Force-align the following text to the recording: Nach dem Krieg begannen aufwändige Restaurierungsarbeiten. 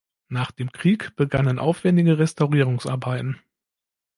Nach 0.29 0.49
dem 0.49 0.71
Krieg 0.71 1.15
begannen 1.15 1.59
aufwändige 1.59 2.17
Restaurierungsarbeiten. 2.17 3.39